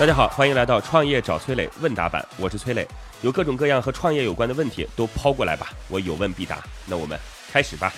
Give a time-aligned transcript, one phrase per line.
[0.00, 2.88] 大家好，欢迎来到创业找崔磊问答版，我是崔磊，
[3.20, 6.64] 有各种各样和创业有关的问题都抛过来吧，我有问必答。
[6.86, 7.20] 那我们
[7.52, 7.92] 开始吧。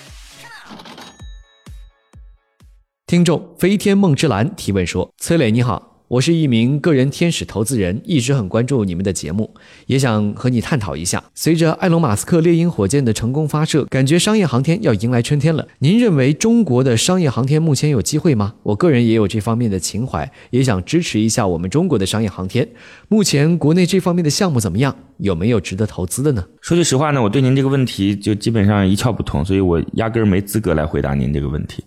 [3.07, 9.55] 听众飞天梦之蓝提问说：“崔磊你好。”我是一名个人天使投资人，一直很关注你们的节目，
[9.87, 11.25] 也想和你探讨一下。
[11.35, 15.67] 随着埃隆·马斯克猎鹰火箭的成功发射，感觉商业航天要迎来春天了。
[15.79, 18.57] 您认为中国的商业航天目前有机会吗？
[18.63, 22.69] 我个人也有这方面的情怀，也想支持一下我们中国的商业航天。
[23.09, 24.95] 目前国内这方面的项目怎么样？
[25.17, 26.45] 有没有值得投资的呢？
[26.61, 31.83] 说句实话呢，我对您这个问题就基本上一窍不通，所以我压根儿没资格来回答您这个问题。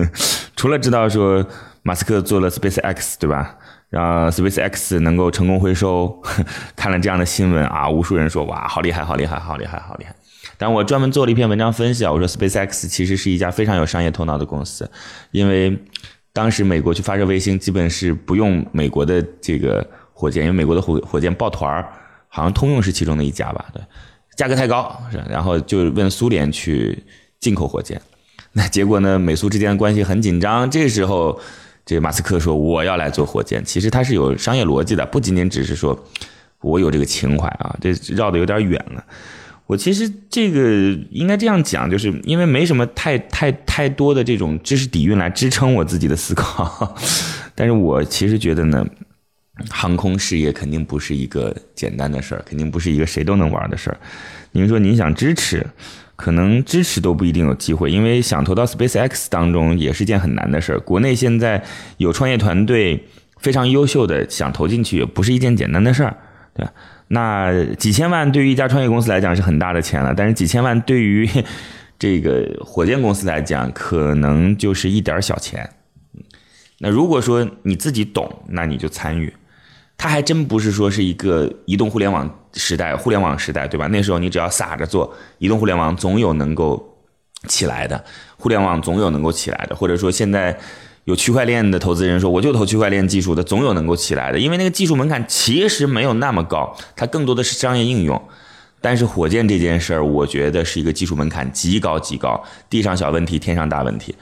[0.56, 1.46] 除了知道说
[1.82, 3.58] 马斯克做了 SpaceX，对吧？
[3.88, 6.20] 让 SpaceX 能够成功回收，
[6.74, 10.14] 看了这样的新闻啊，无数人说哇，好厉害，好厉害，好厉害，好厉害。
[10.58, 14.90] 但我专门做了一篇文章分析啊，我说 SpaceX 其实是一家非常有商业头脑的公司，
[15.30, 15.78] 因为
[16.32, 21.86] 当时美国去发射卫星，基本是不用美国的这个火箭，因为美国的火火箭抱团儿，
[22.28, 23.80] 好像通用是其中的一家吧，对，
[24.36, 27.04] 价格太高，是，然后就问苏联去
[27.38, 28.00] 进口火箭，
[28.52, 31.38] 那结果呢，美苏之间的关系很紧张，这时候。
[31.86, 35.96] 这马斯克说我要来做火箭，其实他是有商业逻辑的，不仅仅只是说
[36.60, 39.04] 我有这个情怀啊，这绕的有点远了。
[39.68, 40.60] 我其实这个
[41.10, 46.96] 应该这样讲，就是因为没什么太太太多的这种知识底蕴来支撑我自己的思考，
[47.54, 48.84] 但是我其实觉得呢，
[49.70, 53.98] 航空事业肯定不是一个简单的事儿，肯定不是一个谁都能玩的事儿。
[54.50, 55.64] 您说您想支持？
[56.16, 60.80] 可能支持都不一定有机会，因为想投到 SpaceX 当中也是件很难的事儿。
[60.80, 61.62] 国内现在
[61.98, 63.04] 有创业团队
[63.38, 66.16] 非常优秀的，想投进去也不是一件简单的事儿，
[66.54, 66.72] 对吧？
[67.08, 71.28] 那几千万对于一家创业公司来讲是很大的钱了，但是几千万对于
[71.98, 75.70] 这个火箭公司来讲，可能就是一点小钱。
[76.78, 79.32] 那如果说你自己懂，那你就参与。
[80.06, 83.88] 它还真不是说是一个移动互联网时代，互联网时代，对吧？
[83.88, 86.96] 那时候你只要撒着做，移动互联网总有能够
[87.48, 88.04] 起来的，
[88.38, 89.74] 互联网总有能够起来的。
[89.74, 90.56] 或者说现在
[91.06, 94.38] 有区块链的投资人说，我就投区块链技术的，总有能够起来的。
[94.38, 98.22] 因为那个技术门槛其实没有那么高，它更多的是商业应用。
[98.80, 102.40] 但是火箭这件事儿，我觉得是一个技术门槛极高极高，
[102.70, 104.14] 地上小问题，天上大问题。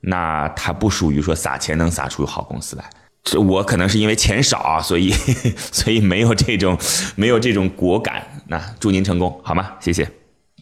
[0.00, 2.88] 那它不属于说撒钱能撒出好公司来。
[3.22, 5.10] 这我可能是因为钱少啊，所以
[5.72, 6.76] 所以没有这种
[7.16, 8.26] 没有这种果敢。
[8.48, 9.72] 那祝您成功，好吗？
[9.78, 10.10] 谢谢。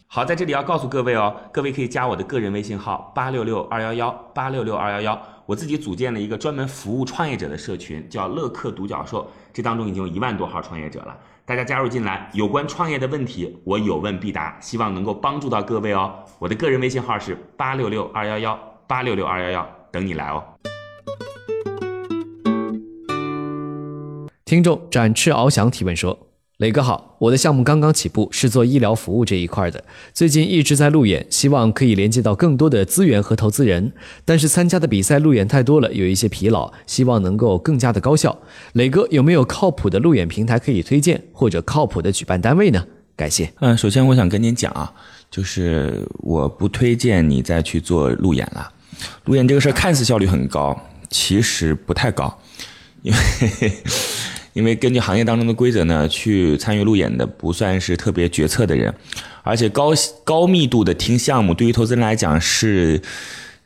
[0.07, 11.15] 好，在这里要告诉各位哦，各位可以加我的个人微信号八六六二幺幺八六六二幺幺，我自己组建了一个专门服务创业者的社群，叫乐客独角兽，这当中已经有一万多号创业者了，
[11.45, 16.13] 大家加入进来，有关创业的问题，我有问必答，希望能够帮助到各位哦。
[16.39, 20.43] 我的个人微信号是八六六二幺幺八六六二幺幺，等你来哦。
[24.49, 26.25] 听众展翅翱翔提问说
[26.57, 29.83] ：“磊哥好，我的项目刚刚起步，是做医疗服务这一块的。
[30.11, 33.93] 最近一直在路演，希望可以连接到更多的资源和投资人。
[34.25, 38.39] 但是参加的比赛路演太多了，有一些疲劳，希望能够更加的高效。
[38.73, 42.83] 磊哥有没有靠谱的路演平台可以推荐，或者靠谱的举办单位呢？
[43.15, 43.53] 感谢。
[43.59, 44.91] 嗯，首先我想跟您讲啊，
[45.29, 48.71] 就是我不推荐你再去做路演了。
[49.25, 50.75] 路演这个事儿看似效率很高，
[51.07, 52.39] 其实不太高，
[53.03, 53.71] 因为。”
[54.53, 58.93] 因为根据行业当中的规则呢，去参与路演的不算是特别决策的人，
[59.43, 59.91] 而且高
[60.23, 63.01] 高密度的听项目，对于投资人来讲是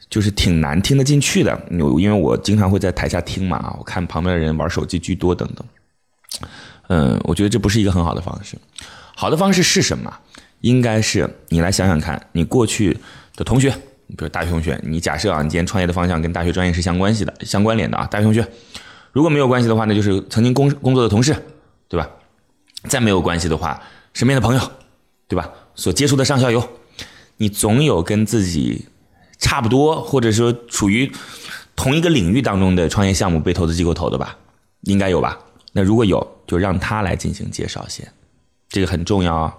[0.09, 1.59] 就是挺难听得进去的。
[1.69, 5.65] 因为我经常会在台下听嘛，我看旁边的人玩手机居多等等。
[6.89, 8.57] 嗯，我觉得这不是一个很好的方式。
[9.15, 10.13] 好的方式是什么？
[10.61, 12.97] 应该是你来想想看，你过去
[13.35, 13.69] 的同学，
[14.07, 18.45] 比如大学同学，你假设啊，你今天创业的方向跟大学专业是相关系的、相关联的啊，大学同学。
[19.13, 21.33] 如果没有关系的话，那就是曾经工工作的同事，
[21.87, 22.09] 对吧？
[22.89, 23.81] 再没有关系的话，
[24.13, 24.71] 身边的朋友，
[25.29, 25.49] 对吧？
[25.75, 26.67] 所接触的上下游，
[27.37, 28.85] 你总有跟自己
[29.37, 31.09] 差不多，或者说处于
[31.75, 34.35] 同一个领域当中的创业项目被投资机构投的吧？
[34.81, 35.37] 应该有吧？
[35.71, 38.11] 那如果有，就让他来进行介绍先，
[38.67, 39.55] 这个很重要啊。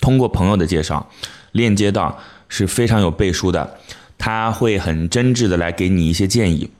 [0.00, 1.10] 通过朋友的介绍，
[1.52, 3.78] 链接到是非常有背书的，
[4.18, 6.70] 他会很真挚的来给你一些建议。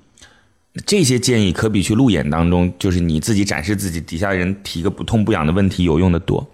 [0.86, 6.46] 这些建议可比去路演当中，就是你自己展示自己，底下人提个不痛不痒的问题有用的多。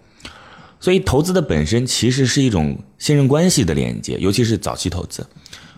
[0.80, 5.26] 所以投资的本身其实是一种信任关系的连接，尤其是早期投资，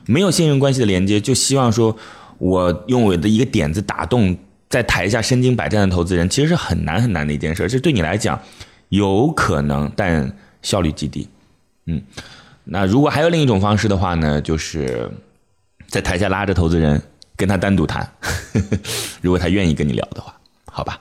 [0.05, 1.97] 没有信任关系的连接，就希望说
[2.39, 4.37] 我用我的一个点子打动
[4.69, 7.69] 在台下身经百战的投资人，其实是很难很难的一件事。
[7.69, 8.41] 这对你来讲
[8.89, 11.29] 有可能，但效率极低。
[11.87, 12.03] 嗯，
[12.65, 15.11] 那如果还有另一种方式的话呢，就是
[15.87, 17.01] 在台下拉着投资人。
[17.37, 18.11] 跟他单独谈，
[19.21, 20.35] 如果他愿意跟你聊的话，
[20.65, 21.01] 好吧？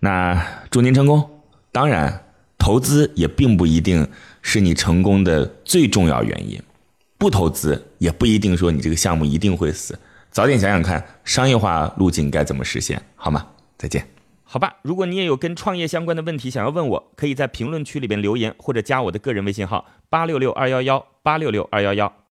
[0.00, 0.40] 那
[0.70, 1.42] 祝您成功。
[1.72, 2.24] 当然，
[2.56, 4.08] 投资也并不一定
[4.40, 6.62] 是你成功的最重要原因，
[7.18, 9.98] 不投资也不一定说你这个项目一定会死。
[10.30, 13.46] 早点想想看，商业化路径该怎么实现，好吗？
[13.76, 14.06] 再见。
[14.44, 22.12] 好吧，如果你也有跟创业相关的问题想要问我，可以在评论区里边留言，或者加我的个人微信号八六六二幺幺八六六二幺幺。